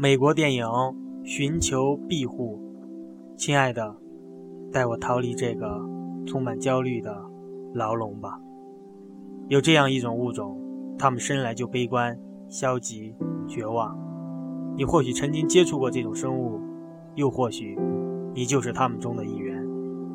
[0.00, 0.64] 美国电影
[1.24, 2.60] 《寻求庇护》，
[3.36, 3.96] 亲爱的，
[4.70, 5.84] 带我逃离这个
[6.24, 7.20] 充满焦虑的
[7.74, 8.38] 牢笼吧。
[9.48, 10.56] 有这样一种物种，
[10.96, 12.16] 他们生来就悲观、
[12.48, 13.12] 消极、
[13.48, 13.98] 绝望。
[14.76, 16.60] 你或许曾经接触过这种生物，
[17.16, 17.76] 又或许
[18.36, 19.66] 你就是他们中的一员。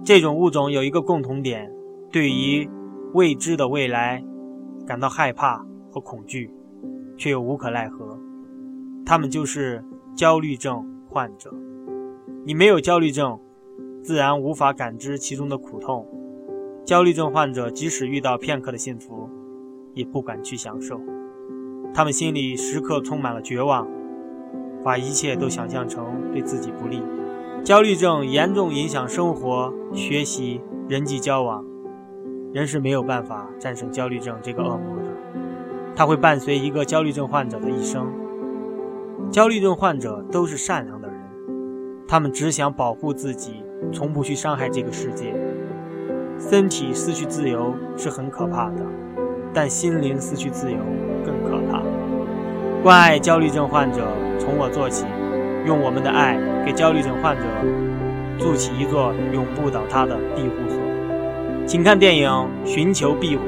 [0.06, 1.70] 这种物种有一个共同点：
[2.10, 2.70] 对于
[3.14, 4.24] 未知的未来
[4.88, 5.58] 感到害怕
[5.92, 6.50] 和恐惧，
[7.18, 8.13] 却又无可奈何。
[9.06, 9.84] 他们就是
[10.16, 11.54] 焦虑症患者。
[12.46, 13.40] 你没有焦虑症，
[14.02, 16.08] 自然无法感知其中的苦痛。
[16.86, 19.30] 焦虑症患者即使遇到片刻的幸福，
[19.94, 21.00] 也不敢去享受。
[21.94, 23.88] 他们心里时刻充满了绝望，
[24.84, 27.02] 把一切都想象成对自己不利。
[27.64, 30.60] 焦虑症严重影响生活、学习、
[30.90, 31.64] 人际交往。
[32.54, 35.04] 人是没有办法战胜焦虑症这个恶魔的，
[35.96, 38.06] 它会伴随一个焦虑症患者的一生。
[39.32, 41.18] 焦虑症患者都是善良的人，
[42.08, 45.34] 他们只想保护自己，从不去伤害这个世界。
[46.38, 48.82] 身体失去自由是很可怕的，
[49.54, 50.78] 但心灵失去自由
[51.26, 51.82] 更可怕。
[52.84, 54.06] 关爱焦虑症患者，
[54.38, 55.06] 从我做起，
[55.66, 57.44] 用我们的爱给焦虑症患者
[58.38, 60.80] 筑起一座永不倒塌的庇护所。
[61.66, 62.30] 请看电影
[62.66, 63.44] 《寻求庇护：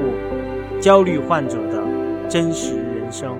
[0.80, 1.82] 焦虑患者的
[2.28, 3.30] 真实人生》。